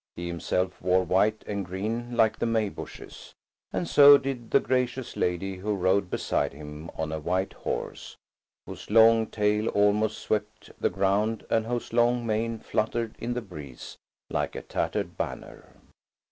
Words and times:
He 0.15 0.25
himself 0.25 0.81
wore 0.81 1.03
white 1.03 1.43
and 1.45 1.63
green 1.63 2.17
like 2.17 2.39
the 2.39 2.47
May 2.47 2.69
bushes, 2.69 3.35
and 3.71 3.87
so 3.87 4.17
did 4.17 4.49
the 4.49 4.59
gracious 4.59 5.15
lady 5.15 5.57
who 5.57 5.75
rode 5.75 6.09
beside 6.09 6.53
him 6.53 6.89
on 6.97 7.11
a 7.11 7.19
white 7.19 7.53
horse, 7.53 8.17
whose 8.65 8.89
long 8.89 9.27
tail 9.27 9.67
almost 9.67 10.17
swept 10.17 10.71
the 10.81 10.89
ground 10.89 11.45
and 11.51 11.67
whose 11.67 11.93
long 11.93 12.25
mane 12.25 12.57
fluttered 12.57 13.15
in 13.19 13.35
the 13.35 13.43
breeze 13.43 13.99
like 14.27 14.55
a 14.55 14.63
tattered 14.63 15.17
banner. 15.19 15.73